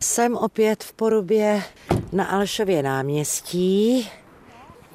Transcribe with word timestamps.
Jsem 0.00 0.36
opět 0.36 0.84
v 0.84 0.92
Porubě 0.92 1.62
na 2.12 2.24
Alšově 2.24 2.82
náměstí. 2.82 4.08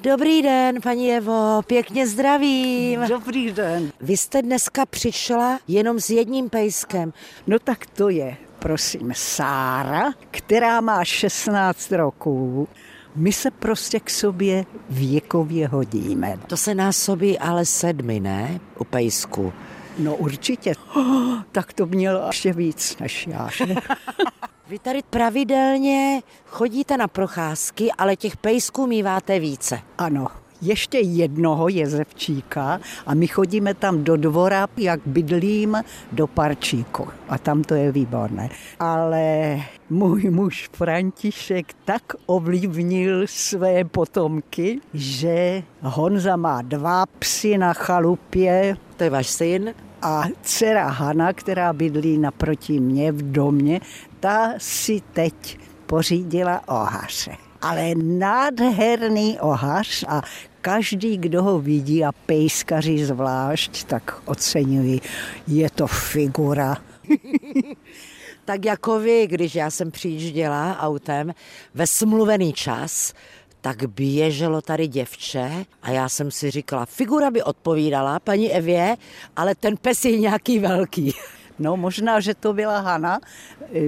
Dobrý 0.02 0.42
den, 0.42 0.80
paní 0.80 1.12
Evo, 1.12 1.60
pěkně 1.66 2.06
zdravím. 2.06 3.00
Dobrý 3.08 3.52
den. 3.52 3.92
Vy 4.00 4.16
jste 4.16 4.42
dneska 4.42 4.86
přišla 4.86 5.58
jenom 5.68 6.00
s 6.00 6.10
jedním 6.10 6.50
pejskem. 6.50 7.12
No 7.46 7.58
tak 7.58 7.86
to 7.86 8.08
je, 8.08 8.36
prosím, 8.58 9.12
Sára, 9.16 10.12
která 10.30 10.80
má 10.80 11.04
16 11.04 11.92
roků. 11.92 12.68
My 13.16 13.32
se 13.32 13.50
prostě 13.50 14.00
k 14.00 14.10
sobě 14.10 14.64
věkově 14.90 15.68
hodíme. 15.68 16.38
To 16.46 16.56
se 16.56 16.74
násobí 16.74 17.38
ale 17.38 17.66
sedmi, 17.66 18.20
ne? 18.20 18.60
U 18.78 18.84
pejsku. 18.84 19.52
No 19.98 20.16
určitě. 20.16 20.74
Oh, 20.94 21.42
tak 21.52 21.72
to 21.72 21.86
mělo 21.86 22.26
ještě 22.26 22.52
víc 22.52 22.98
než 22.98 23.26
já. 23.26 23.48
Vy 24.72 24.78
tady 24.78 25.00
pravidelně 25.10 26.22
chodíte 26.46 26.96
na 26.96 27.08
procházky, 27.08 27.92
ale 27.98 28.16
těch 28.16 28.36
pejsků 28.36 28.86
míváte 28.86 29.38
více. 29.38 29.78
Ano, 29.98 30.26
ještě 30.62 30.98
jednoho 30.98 31.68
jezevčíka 31.68 32.80
a 33.06 33.14
my 33.14 33.26
chodíme 33.26 33.74
tam 33.74 34.04
do 34.04 34.16
dvora, 34.16 34.66
jak 34.76 35.00
bydlím, 35.06 35.76
do 36.12 36.26
parčíku. 36.26 37.08
A 37.28 37.38
tam 37.38 37.62
to 37.62 37.74
je 37.74 37.92
výborné. 37.92 38.48
Ale 38.80 39.56
můj 39.90 40.30
muž 40.30 40.70
František 40.72 41.66
tak 41.84 42.02
ovlivnil 42.26 43.26
své 43.26 43.84
potomky, 43.84 44.80
že 44.94 45.62
Honza 45.80 46.36
má 46.36 46.62
dva 46.62 47.06
psy 47.18 47.58
na 47.58 47.72
chalupě. 47.72 48.76
To 48.96 49.04
je 49.04 49.10
váš 49.10 49.26
syn? 49.26 49.74
A 50.02 50.24
dcera 50.42 50.88
Hana, 50.88 51.32
která 51.32 51.72
bydlí 51.72 52.18
naproti 52.18 52.80
mě 52.80 53.12
v 53.12 53.32
domě, 53.32 53.80
ta 54.22 54.54
si 54.58 55.02
teď 55.12 55.58
pořídila 55.86 56.68
ohaře. 56.68 57.36
Ale 57.62 57.94
nádherný 57.94 59.38
ohař 59.40 60.04
a 60.08 60.22
každý, 60.60 61.16
kdo 61.16 61.42
ho 61.42 61.58
vidí 61.58 62.04
a 62.04 62.12
pejskaři 62.12 63.04
zvlášť, 63.06 63.84
tak 63.84 64.22
oceňují. 64.24 65.02
Je 65.46 65.70
to 65.70 65.86
figura. 65.86 66.76
tak 68.44 68.64
jako 68.64 68.98
vy, 68.98 69.26
když 69.26 69.54
já 69.54 69.70
jsem 69.70 69.90
přijížděla 69.90 70.78
autem 70.80 71.34
ve 71.74 71.86
smluvený 71.86 72.52
čas, 72.52 73.12
tak 73.60 73.84
běželo 73.86 74.60
tady 74.60 74.86
děvče 74.86 75.64
a 75.82 75.90
já 75.90 76.08
jsem 76.08 76.30
si 76.30 76.50
říkala, 76.50 76.86
figura 76.86 77.30
by 77.30 77.42
odpovídala 77.42 78.20
paní 78.20 78.52
Evě, 78.52 78.96
ale 79.36 79.54
ten 79.54 79.76
pes 79.76 80.04
je 80.04 80.18
nějaký 80.18 80.58
velký. 80.58 81.14
No 81.62 81.76
možná, 81.76 82.20
že 82.20 82.34
to 82.34 82.52
byla 82.52 82.80
Hana, 82.80 83.20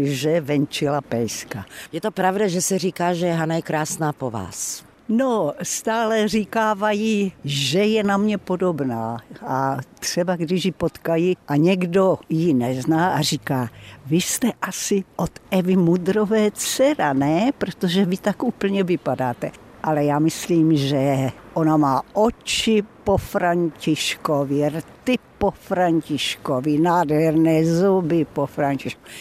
že 0.03 0.41
venčila 0.41 1.00
pejska. 1.00 1.67
Je 1.92 2.00
to 2.00 2.11
pravda, 2.11 2.47
že 2.48 2.62
se 2.62 2.78
říká, 2.78 3.14
že 3.14 3.33
Hana 3.33 3.55
je 3.55 3.62
krásná 3.62 4.12
po 4.12 4.31
vás. 4.31 4.84
No, 5.08 5.53
stále 5.62 6.28
říkávají, 6.28 7.33
že 7.44 7.78
je 7.78 8.03
na 8.03 8.16
mě 8.16 8.39
podobná. 8.39 9.19
A 9.47 9.78
třeba 10.00 10.36
když 10.36 10.64
ji 10.64 10.72
potkají 10.72 11.36
a 11.48 11.56
někdo 11.56 12.19
ji 12.28 12.55
nezná 12.55 13.08
a 13.08 13.20
říká, 13.20 13.69
vy 14.06 14.16
jste 14.16 14.53
asi 14.62 15.05
od 15.16 15.31
Evy 15.50 15.77
Mudrové 15.77 16.50
dcera, 16.50 17.12
ne? 17.12 17.50
Protože 17.59 18.05
vy 18.05 18.16
tak 18.16 18.42
úplně 18.42 18.84
vypadáte. 18.84 19.50
Ale 19.83 20.05
já 20.05 20.19
myslím, 20.19 20.77
že 20.77 21.31
ona 21.55 21.77
má 21.77 22.03
oči 22.12 22.83
po 23.05 23.16
Františkovi, 23.16 24.69
rty 24.69 25.19
po 25.45 25.50
Františkovi, 25.50 26.81
nádherné 26.81 27.69
zuby 27.69 28.25
po 28.25 28.48
Františkovi 28.48 29.12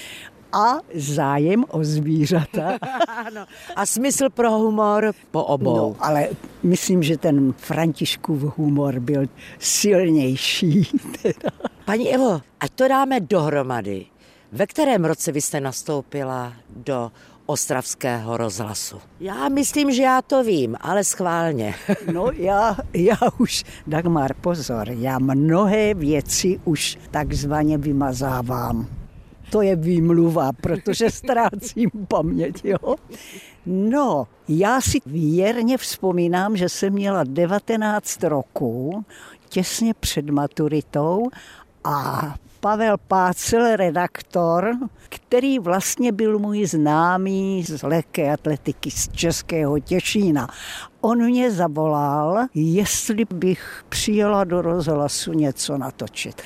a 0.53 0.79
zájem 0.95 1.65
o 1.67 1.83
zvířata. 1.83 2.77
ano. 3.07 3.45
A 3.75 3.85
smysl 3.85 4.29
pro 4.29 4.51
humor 4.51 5.11
po 5.31 5.43
obou. 5.43 5.75
No, 5.75 5.95
ale 5.99 6.29
myslím, 6.63 7.03
že 7.03 7.17
ten 7.17 7.53
Františkův 7.53 8.57
humor 8.57 8.99
byl 8.99 9.25
silnější. 9.59 10.87
Teda. 11.21 11.49
Paní 11.85 12.13
Evo, 12.13 12.41
ať 12.59 12.71
to 12.71 12.87
dáme 12.87 13.19
dohromady. 13.19 14.05
Ve 14.51 14.67
kterém 14.67 15.05
roce 15.05 15.31
vy 15.31 15.41
jste 15.41 15.61
nastoupila 15.61 16.53
do 16.75 17.11
ostravského 17.53 18.37
rozhlasu. 18.37 18.97
Já 19.19 19.49
myslím, 19.49 19.91
že 19.91 20.03
já 20.03 20.21
to 20.21 20.43
vím, 20.43 20.75
ale 20.81 21.03
schválně. 21.03 21.75
no 22.13 22.31
já, 22.33 22.77
já 22.93 23.17
už, 23.37 23.63
Dagmar, 23.87 24.33
pozor, 24.33 24.89
já 24.89 25.19
mnohé 25.19 25.93
věci 25.93 26.59
už 26.65 26.97
takzvaně 27.11 27.77
vymazávám. 27.77 28.87
To 29.49 29.61
je 29.61 29.75
výmluva, 29.75 30.51
protože 30.53 31.11
ztrácím 31.11 31.89
paměť, 32.07 32.65
jo. 32.65 32.95
No, 33.65 34.27
já 34.47 34.81
si 34.81 34.97
věrně 35.05 35.77
vzpomínám, 35.77 36.57
že 36.57 36.69
jsem 36.69 36.93
měla 36.93 37.23
19 37.23 38.23
roků, 38.23 39.05
těsně 39.49 39.93
před 39.93 40.29
maturitou 40.29 41.29
a 41.83 42.35
Pavel 42.63 42.97
Pácel, 43.07 43.75
redaktor, 43.75 44.75
který 45.09 45.59
vlastně 45.59 46.11
byl 46.11 46.39
můj 46.39 46.65
známý 46.65 47.63
z 47.63 47.83
lehké 47.83 48.33
atletiky 48.33 48.91
z 48.91 49.09
Českého 49.09 49.79
Těšína. 49.79 50.47
On 51.01 51.23
mě 51.23 51.51
zavolal, 51.51 52.45
jestli 52.53 53.25
bych 53.33 53.85
přijela 53.89 54.43
do 54.43 54.61
rozhlasu 54.61 55.33
něco 55.33 55.77
natočit. 55.77 56.41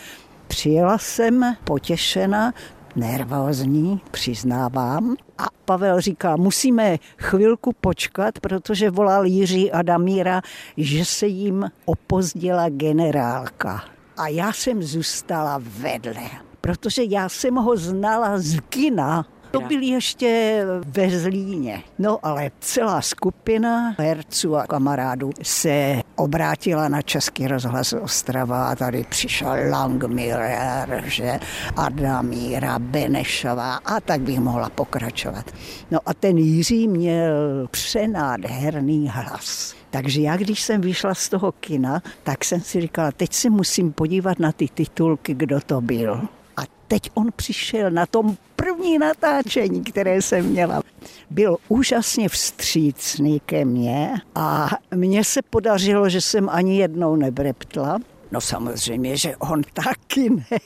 Přijela 0.48 0.98
jsem 0.98 1.56
potěšena, 1.64 2.54
nervózní, 2.96 4.02
přiznávám. 4.12 5.16
A 5.38 5.44
Pavel 5.66 6.02
říká, 6.02 6.36
musíme 6.36 6.98
chvilku 7.18 7.74
počkat, 7.82 8.40
protože 8.40 8.90
volal 8.90 9.26
Jiří 9.26 9.72
Adamíra, 9.72 10.42
že 10.78 11.06
se 11.06 11.28
jim 11.28 11.72
opozdila 11.86 12.70
generálka 12.70 13.97
a 14.18 14.28
já 14.28 14.54
jsem 14.54 14.84
zůstala 14.84 15.62
vedle, 15.64 16.30
protože 16.62 17.04
já 17.04 17.30
jsem 17.30 17.56
ho 17.56 17.78
znala 17.78 18.38
z 18.38 18.60
kina. 18.70 19.26
To 19.52 19.62
byl 19.62 19.82
ještě 19.82 20.62
ve 20.86 21.20
Zlíně. 21.20 21.84
No 22.00 22.20
ale 22.24 22.52
celá 22.60 23.02
skupina 23.02 23.96
herců 24.00 24.56
a 24.56 24.68
kamarádů 24.68 25.30
se 25.44 26.02
obrátila 26.16 26.88
na 26.88 27.02
Český 27.02 27.48
rozhlas 27.48 27.94
Ostrava 27.94 28.68
a 28.68 28.76
tady 28.76 29.06
přišel 29.10 29.56
Langmiller, 29.72 31.04
že 31.06 31.40
Adamíra, 31.76 32.80
Benešová 32.80 33.76
a 33.76 34.00
tak 34.00 34.22
bych 34.22 34.40
mohla 34.40 34.70
pokračovat. 34.70 35.52
No 35.92 36.00
a 36.06 36.14
ten 36.14 36.38
Jiří 36.38 36.88
měl 36.88 37.68
přenádherný 37.72 39.10
hlas. 39.10 39.76
Takže 39.90 40.22
já, 40.22 40.38
když 40.38 40.62
jsem 40.62 40.82
vyšla 40.82 41.14
z 41.14 41.30
toho 41.30 41.52
kina, 41.52 42.02
tak 42.24 42.46
jsem 42.46 42.62
si 42.62 42.82
říkala, 42.82 43.12
teď 43.12 43.34
si 43.34 43.50
musím 43.50 43.92
podívat 43.94 44.40
na 44.40 44.52
ty 44.52 44.68
titulky, 44.74 45.34
kdo 45.34 45.60
to 45.62 45.82
byl. 45.82 46.22
A 46.58 46.62
teď 46.88 47.12
on 47.14 47.28
přišel 47.36 47.92
na 47.92 48.06
tom 48.06 48.38
první 48.68 48.98
natáčení, 48.98 49.84
které 49.84 50.22
jsem 50.22 50.46
měla. 50.46 50.82
Byl 51.30 51.58
úžasně 51.68 52.30
vstřícný 52.30 53.40
ke 53.46 53.66
mně 53.66 54.14
a 54.36 54.70
mně 54.96 55.24
se 55.24 55.42
podařilo, 55.50 56.10
že 56.10 56.22
jsem 56.22 56.50
ani 56.50 56.78
jednou 56.78 57.16
nebreptla. 57.16 57.98
No 58.32 58.42
samozřejmě, 58.42 59.18
že 59.18 59.36
on 59.36 59.62
taky 59.74 60.30
ne. 60.30 60.60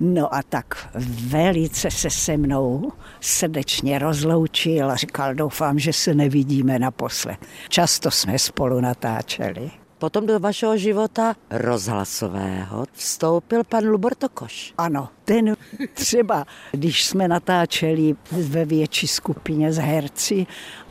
No 0.00 0.34
a 0.34 0.42
tak 0.42 0.88
velice 1.28 1.90
se 1.90 2.10
se 2.10 2.36
mnou 2.36 2.92
srdečně 3.20 3.98
rozloučil 3.98 4.90
a 4.90 4.96
říkal, 4.96 5.34
doufám, 5.34 5.78
že 5.78 5.92
se 5.92 6.14
nevidíme 6.14 6.78
naposled. 6.78 7.38
Často 7.68 8.10
jsme 8.10 8.38
spolu 8.38 8.80
natáčeli. 8.80 9.70
Potom 10.04 10.26
do 10.26 10.36
vašeho 10.36 10.76
života 10.76 11.32
rozhlasového 11.50 12.84
vstoupil 12.92 13.64
pan 13.64 13.88
Lubor 13.88 14.14
Tokoš. 14.14 14.74
Ano, 14.78 15.08
ten 15.24 15.56
třeba, 15.94 16.44
když 16.72 17.04
jsme 17.04 17.28
natáčeli 17.28 18.16
ve 18.32 18.64
větší 18.64 19.06
skupině 19.08 19.72
z 19.72 19.78
herci, 19.78 20.46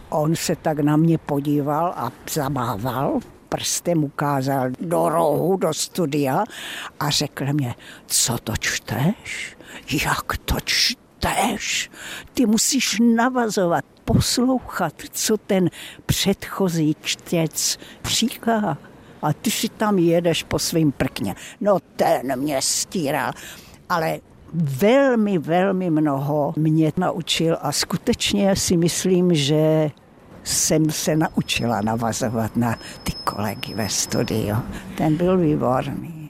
on 0.09 0.35
se 0.35 0.55
tak 0.55 0.79
na 0.79 0.97
mě 0.97 1.17
podíval 1.17 1.93
a 1.97 2.11
zamával, 2.29 3.19
prstem 3.49 4.03
ukázal 4.03 4.69
do 4.79 5.09
rohu, 5.09 5.57
do 5.57 5.73
studia 5.73 6.43
a 6.99 7.09
řekl 7.09 7.45
mě, 7.53 7.75
co 8.07 8.37
to 8.37 8.53
čteš? 8.59 9.57
Jak 10.05 10.37
to 10.45 10.55
čteš? 10.65 11.91
Ty 12.33 12.45
musíš 12.45 12.97
navazovat, 13.15 13.85
poslouchat, 14.05 14.93
co 15.11 15.37
ten 15.37 15.69
předchozí 16.05 16.95
čtec 17.01 17.77
říká 18.05 18.77
a 19.23 19.33
ty 19.33 19.51
si 19.51 19.69
tam 19.69 19.99
jedeš 19.99 20.43
po 20.43 20.59
svým 20.59 20.91
prkně. 20.91 21.35
No 21.61 21.77
ten 21.95 22.39
mě 22.39 22.61
stíral, 22.61 23.31
ale 23.89 24.19
velmi, 24.53 25.37
velmi 25.37 25.89
mnoho 25.89 26.53
mě 26.57 26.91
naučil 26.97 27.57
a 27.61 27.71
skutečně 27.71 28.55
si 28.55 28.77
myslím, 28.77 29.33
že 29.33 29.91
jsem 30.43 30.91
se 30.91 31.15
naučila 31.15 31.81
navazovat 31.81 32.55
na 32.55 32.75
ty 33.03 33.11
kolegy 33.23 33.73
ve 33.73 33.89
studiu. 33.89 34.55
Ten 34.97 35.17
byl 35.17 35.37
výborný. 35.37 36.22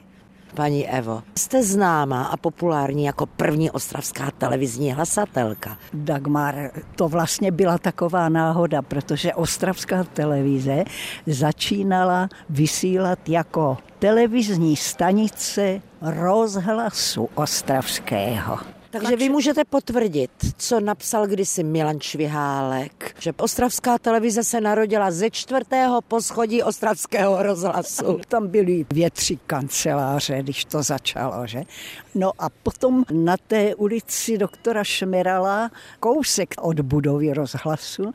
Paní 0.54 0.88
Evo, 0.88 1.22
jste 1.38 1.62
známá 1.62 2.24
a 2.24 2.36
populární 2.36 3.04
jako 3.04 3.26
první 3.26 3.70
ostravská 3.70 4.30
televizní 4.38 4.92
hlasatelka. 4.92 5.78
Dagmar, 5.94 6.70
to 6.96 7.08
vlastně 7.08 7.50
byla 7.50 7.78
taková 7.78 8.28
náhoda, 8.28 8.82
protože 8.82 9.34
ostravská 9.34 10.04
televize 10.04 10.84
začínala 11.26 12.28
vysílat 12.50 13.28
jako 13.28 13.78
televizní 13.98 14.76
stanice 14.76 15.80
rozhlasu 16.02 17.28
ostravského. 17.34 18.58
Takže 19.00 19.16
vy 19.16 19.28
můžete 19.28 19.64
potvrdit, 19.64 20.30
co 20.56 20.80
napsal 20.80 21.26
kdysi 21.26 21.64
Milan 21.64 22.00
Švihálek, 22.00 23.16
že 23.18 23.32
ostravská 23.36 23.98
televize 23.98 24.44
se 24.44 24.60
narodila 24.60 25.10
ze 25.10 25.30
čtvrtého 25.30 26.02
poschodí 26.02 26.62
ostravského 26.62 27.42
rozhlasu. 27.42 28.20
Tam 28.28 28.48
byly 28.48 28.86
dvě, 28.90 29.10
tři 29.10 29.38
kanceláře, 29.46 30.42
když 30.42 30.64
to 30.64 30.82
začalo, 30.82 31.46
že? 31.46 31.62
No 32.14 32.32
a 32.38 32.48
potom 32.48 33.04
na 33.12 33.36
té 33.36 33.74
ulici 33.74 34.38
doktora 34.38 34.84
Šmerala, 34.84 35.70
kousek 36.00 36.54
od 36.60 36.80
budovy 36.80 37.34
rozhlasu, 37.34 38.12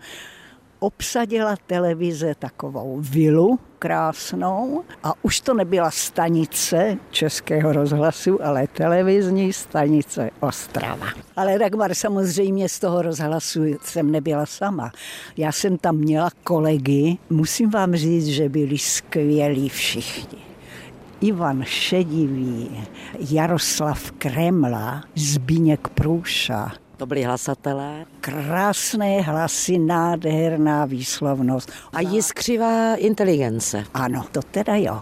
obsadila 0.80 1.56
televize 1.68 2.36
takovou 2.40 2.98
vilu 3.02 3.60
krásnou 3.80 4.84
a 5.04 5.14
už 5.22 5.42
to 5.42 5.54
nebyla 5.54 5.92
stanice 5.92 6.98
Českého 7.12 7.74
rozhlasu, 7.74 8.46
ale 8.46 8.68
televizní 8.68 9.54
stanice 9.54 10.30
Ostrava. 10.40 11.08
Ale 11.36 11.60
Dagmar 11.60 11.94
samozřejmě 11.94 12.70
z 12.70 12.80
toho 12.80 13.02
rozhlasu 13.02 13.62
jsem 13.82 14.12
nebyla 14.12 14.46
sama. 14.46 14.92
Já 15.38 15.52
jsem 15.52 15.78
tam 15.78 15.96
měla 15.96 16.30
kolegy, 16.44 17.18
musím 17.30 17.70
vám 17.70 17.96
říct, 17.96 18.28
že 18.28 18.50
byli 18.50 18.78
skvělí 18.78 19.70
všichni. 19.70 20.40
Ivan 21.22 21.64
Šedivý, 21.64 22.88
Jaroslav 23.32 24.12
Kremla, 24.12 25.04
Zbíněk 25.16 25.88
Průša, 25.88 26.72
to 27.00 27.06
byli 27.06 27.24
hlasatelé. 27.24 28.06
Krásné 28.22 29.22
hlasy, 29.22 29.78
nádherná 29.78 30.86
výslovnost. 30.86 31.72
A 31.94 32.02
jiskřivá 32.02 32.96
inteligence. 32.96 33.86
Ano, 33.94 34.26
to 34.32 34.42
teda 34.42 34.76
jo. 34.76 35.02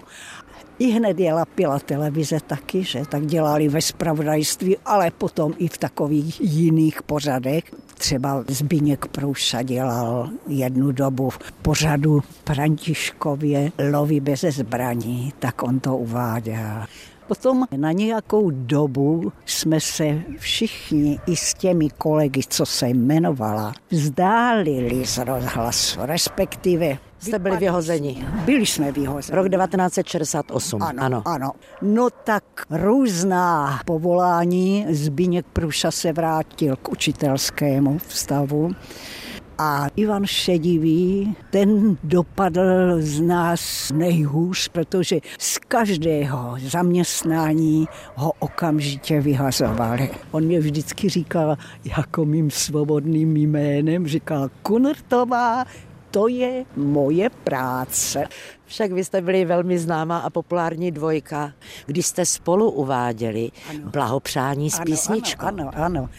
I 0.79 0.91
hned 0.91 1.19
je 1.19 1.33
lapila 1.33 1.79
televize 1.79 2.39
taky, 2.47 2.83
že 2.83 3.01
tak 3.09 3.25
dělali 3.25 3.67
ve 3.67 3.81
spravodajství, 3.81 4.77
ale 4.85 5.11
potom 5.11 5.53
i 5.57 5.67
v 5.67 5.77
takových 5.77 6.41
jiných 6.41 7.03
pořadech. 7.03 7.63
Třeba 7.93 8.43
Zbíněk 8.47 9.07
Prouša 9.07 9.61
dělal 9.61 10.29
jednu 10.47 10.91
dobu 10.91 11.29
v 11.29 11.51
pořadu 11.51 12.21
Františkově 12.45 13.71
Lovy 13.91 14.19
bez 14.19 14.41
zbraní, 14.41 15.33
tak 15.39 15.63
on 15.63 15.79
to 15.79 15.97
uváděl. 15.97 16.85
Potom 17.27 17.65
na 17.77 17.91
nějakou 17.91 18.51
dobu 18.51 19.31
jsme 19.45 19.79
se 19.79 20.21
všichni 20.37 21.19
i 21.27 21.35
s 21.35 21.53
těmi 21.53 21.89
kolegy, 21.89 22.41
co 22.49 22.65
se 22.65 22.89
jmenovala, 22.89 23.73
vzdálili 23.91 25.05
z 25.05 25.17
rozhlasu, 25.17 25.99
respektive 26.01 26.97
Jste 27.19 27.39
byli 27.39 27.57
vyhozeni. 27.57 28.27
Byli 28.45 28.65
jsme 28.65 28.91
vyhozeni. 28.91 29.35
Rok 29.35 29.49
1968, 29.49 30.83
ano. 30.83 31.03
Ano, 31.03 31.21
ano. 31.25 31.51
No 31.81 32.09
tak 32.09 32.43
různá 32.69 33.79
povolání. 33.85 34.85
Zbíněk 34.89 35.45
Pruša 35.53 35.91
se 35.91 36.13
vrátil 36.13 36.75
k 36.75 36.89
učitelskému 36.89 37.97
vstavu. 37.97 38.71
A 39.59 39.87
Ivan 39.95 40.25
Šedivý, 40.25 41.35
ten 41.49 41.97
dopadl 42.03 42.95
z 42.99 43.21
nás 43.21 43.91
nejhůř, 43.91 44.67
protože 44.67 45.19
z 45.39 45.57
každého 45.57 46.55
zaměstnání 46.59 47.87
ho 48.15 48.31
okamžitě 48.39 49.21
vyhazovali. 49.21 50.09
On 50.31 50.43
mě 50.43 50.59
vždycky 50.59 51.09
říkal 51.09 51.57
jako 51.97 52.25
mým 52.25 52.51
svobodným 52.51 53.37
jménem, 53.37 54.07
říkal 54.07 54.49
Kunrtová, 54.61 55.65
to 56.11 56.27
je 56.27 56.65
moje 56.75 57.29
práce. 57.29 58.23
Však 58.65 58.91
vy 58.91 59.03
jste 59.03 59.21
byli 59.21 59.45
velmi 59.45 59.79
známá 59.79 60.17
a 60.17 60.29
populární 60.29 60.91
dvojka, 60.91 61.53
když 61.85 62.05
jste 62.05 62.25
spolu 62.25 62.71
uváděli 62.71 63.49
ano. 63.69 63.89
blahopřání 63.89 64.69
s 64.69 64.75
ano, 64.75 64.85
písničkou. 64.85 65.45
Ano, 65.45 65.69
ano, 65.73 65.85
ano. 65.85 66.09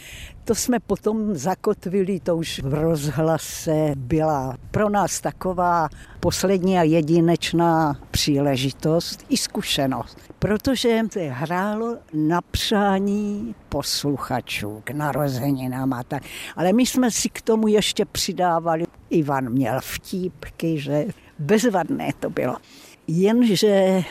To 0.48 0.54
jsme 0.54 0.80
potom 0.80 1.34
zakotvili, 1.34 2.20
to 2.20 2.36
už 2.36 2.60
v 2.64 2.74
rozhlase 2.74 3.92
byla 3.96 4.56
pro 4.70 4.88
nás 4.88 5.20
taková 5.20 5.88
poslední 6.20 6.78
a 6.78 6.82
jedinečná 6.82 8.00
příležitost 8.10 9.24
i 9.28 9.36
zkušenost, 9.36 10.18
protože 10.38 11.00
se 11.12 11.20
hrálo 11.20 11.96
na 12.12 12.40
přání 12.40 13.54
posluchačů 13.68 14.80
k 14.84 14.90
narozeninám 14.90 15.92
a 15.92 16.02
tak. 16.02 16.22
Ale 16.56 16.72
my 16.72 16.86
jsme 16.86 17.10
si 17.10 17.28
k 17.28 17.42
tomu 17.42 17.68
ještě 17.68 18.04
přidávali. 18.04 18.84
Ivan 19.10 19.50
měl 19.50 19.80
vtípky, 19.80 20.80
že 20.80 21.06
bezvadné 21.38 22.10
to 22.20 22.30
bylo. 22.30 22.56
Jenže 23.06 24.02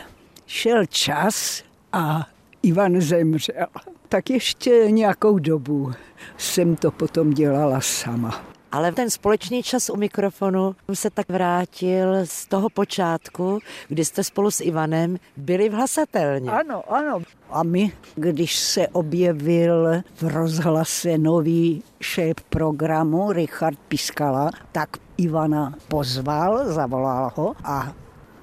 šel 0.45 0.86
čas 0.86 1.63
a 1.94 2.28
Ivan 2.63 3.01
zemřel. 3.01 3.65
Tak 4.09 4.30
ještě 4.30 4.92
nějakou 4.92 5.39
dobu 5.39 5.92
jsem 6.38 6.75
to 6.75 6.92
potom 6.92 7.30
dělala 7.30 7.81
sama. 7.81 8.45
Ale 8.71 8.92
ten 8.92 9.09
společný 9.09 9.63
čas 9.63 9.89
u 9.89 9.95
mikrofonu 9.95 10.75
se 10.94 11.09
tak 11.09 11.30
vrátil 11.30 12.15
z 12.24 12.48
toho 12.48 12.69
počátku, 12.69 13.59
kdy 13.88 14.06
jste 14.06 14.24
spolu 14.24 14.51
s 14.51 14.62
Ivanem 14.62 15.18
byli 15.38 15.69
v 15.69 15.74
hlasatelně. 15.74 16.51
Ano, 16.51 16.94
ano. 16.94 17.19
A 17.50 17.63
my, 17.63 17.92
když 18.15 18.60
se 18.60 18.88
objevil 18.88 20.01
v 20.15 20.24
rozhlase 20.24 21.18
nový 21.18 21.83
šéf 22.01 22.36
programu 22.50 23.31
Richard 23.31 23.80
Piskala, 23.88 24.50
tak 24.71 24.89
Ivana 25.18 25.74
pozval, 25.88 26.71
zavolal 26.71 27.31
ho 27.36 27.56
a 27.63 27.94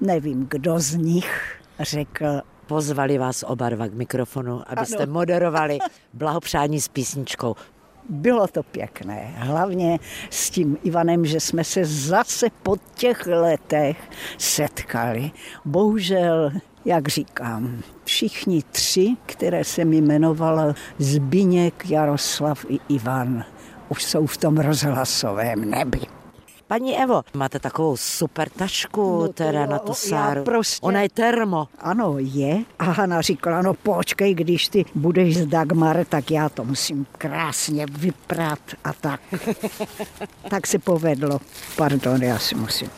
nevím, 0.00 0.46
kdo 0.50 0.78
z 0.78 0.94
nich 0.94 1.60
řekl, 1.80 2.40
Pozvali 2.66 3.18
vás 3.18 3.44
oba 3.46 3.68
dva 3.68 3.86
k 3.88 3.94
mikrofonu, 3.94 4.62
abyste 4.66 5.02
ano. 5.02 5.12
moderovali 5.12 5.78
blahopřání 6.12 6.80
s 6.80 6.88
písničkou. 6.88 7.56
Bylo 8.08 8.46
to 8.46 8.62
pěkné, 8.62 9.34
hlavně 9.36 9.98
s 10.30 10.50
tím 10.50 10.78
Ivanem, 10.82 11.26
že 11.26 11.40
jsme 11.40 11.64
se 11.64 11.84
zase 11.84 12.46
po 12.62 12.76
těch 12.94 13.26
letech 13.26 13.96
setkali. 14.38 15.30
Bohužel, 15.64 16.50
jak 16.84 17.08
říkám, 17.08 17.82
všichni 18.04 18.62
tři, 18.72 19.16
které 19.26 19.64
jsem 19.64 19.92
jmenovala, 19.92 20.74
Zbíněk, 20.98 21.90
Jaroslav 21.90 22.64
i 22.68 22.78
Ivan, 22.88 23.44
už 23.88 24.04
jsou 24.04 24.26
v 24.26 24.36
tom 24.36 24.58
rozhlasovém 24.58 25.70
nebi. 25.70 26.00
Paní 26.66 26.98
Evo, 26.98 27.22
máte 27.34 27.58
takovou 27.58 27.96
super 27.96 28.48
tašku 28.48 29.20
no 29.20 29.28
teda 29.28 29.66
na 29.66 29.78
tu 29.78 29.94
sáru. 29.94 30.44
Prostě, 30.44 30.86
Ona 30.86 31.02
je 31.02 31.08
termo. 31.08 31.68
Ano, 31.78 32.14
je. 32.18 32.64
A 32.78 32.84
Hana 32.84 33.20
říkala, 33.20 33.62
no 33.62 33.74
počkej, 33.74 34.34
když 34.34 34.68
ty 34.68 34.84
budeš 34.94 35.36
z 35.36 35.46
Dagmar, 35.46 36.04
tak 36.04 36.30
já 36.30 36.48
to 36.48 36.64
musím 36.64 37.06
krásně 37.18 37.86
vyprat 37.86 38.58
a 38.84 38.92
tak. 38.92 39.20
tak 40.50 40.66
se 40.66 40.78
povedlo. 40.78 41.38
Pardon, 41.76 42.22
já 42.22 42.38
si 42.38 42.54
musím. 42.54 42.90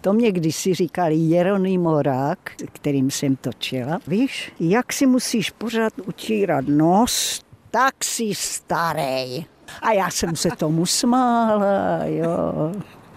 To 0.00 0.12
mě 0.12 0.32
kdysi 0.32 0.74
říkal 0.74 1.10
Jeronimo 1.10 2.02
Rák, 2.02 2.38
kterým 2.72 3.10
jsem 3.10 3.36
točila. 3.36 3.98
Víš, 4.06 4.52
jak 4.60 4.92
si 4.92 5.06
musíš 5.06 5.50
pořád 5.50 5.92
utírat 6.06 6.64
nos, 6.68 7.40
tak 7.70 8.04
si 8.04 8.34
starý. 8.34 9.55
A 9.82 9.92
já 9.92 10.10
jsem 10.10 10.36
se 10.36 10.48
tomu 10.58 10.86
smála, 10.86 12.04
jo. 12.04 12.72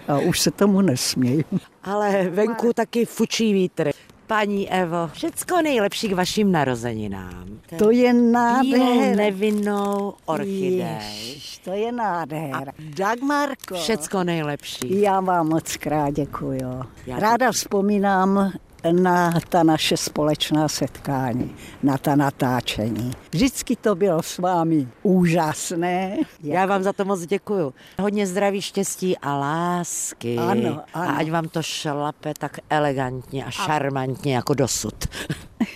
A 0.07 0.19
už 0.19 0.39
se 0.39 0.51
tomu 0.51 0.81
nesměju. 0.81 1.43
Ale 1.83 2.29
venku 2.29 2.73
taky 2.73 3.05
fučí 3.05 3.53
vítr. 3.53 3.91
Paní 4.27 4.69
Evo, 4.69 5.09
všecko 5.13 5.61
nejlepší 5.61 6.09
k 6.09 6.13
vašim 6.13 6.51
narozeninám. 6.51 7.59
To 7.77 7.91
je 7.91 8.13
nádhera. 8.13 9.15
nevinnou 9.15 10.13
orchidej. 10.25 11.41
to 11.63 11.71
je 11.71 11.91
nádhera. 11.91 12.71
Dagmarko. 12.79 13.75
Všecko 13.75 14.23
nejlepší. 14.23 15.01
Já 15.01 15.19
vám 15.19 15.47
moc 15.47 15.77
krát 15.77 16.09
děkuju. 16.09 16.81
Ráda 17.17 17.51
vzpomínám 17.51 18.51
na 18.91 19.31
ta 19.49 19.63
naše 19.63 19.97
společná 19.97 20.67
setkání, 20.67 21.55
na 21.83 21.97
ta 21.97 22.15
natáčení. 22.15 23.11
Vždycky 23.31 23.75
to 23.75 23.95
bylo 23.95 24.23
s 24.23 24.37
vámi 24.37 24.87
úžasné. 25.03 26.17
Já 26.43 26.65
vám 26.65 26.83
za 26.83 26.93
to 26.93 27.05
moc 27.05 27.25
děkuju. 27.25 27.73
Hodně 27.99 28.27
zdraví, 28.27 28.61
štěstí 28.61 29.17
a 29.17 29.37
lásky. 29.37 30.37
Ano, 30.37 30.69
ano. 30.69 30.83
A 30.93 31.05
ať 31.05 31.31
vám 31.31 31.47
to 31.49 31.63
šlape 31.63 32.33
tak 32.39 32.57
elegantně 32.69 33.45
a 33.45 33.51
šarmantně 33.51 34.35
jako 34.35 34.53
dosud. 34.53 34.95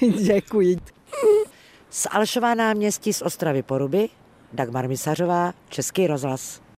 Děkuji. 0.23 0.77
Z 1.89 2.07
Alšová 2.11 2.53
náměstí 2.53 3.13
z 3.13 3.21
Ostravy 3.21 3.63
Poruby, 3.63 4.09
Dagmar 4.53 4.87
Misařová, 4.87 5.53
Český 5.69 6.07
rozhlas. 6.07 6.62